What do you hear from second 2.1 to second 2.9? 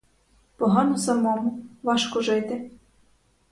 жити!